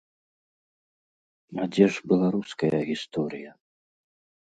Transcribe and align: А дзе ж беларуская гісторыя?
А 1.61 1.69
дзе 1.75 1.85
ж 1.99 2.09
беларуская 2.15 2.75
гісторыя? 2.91 3.51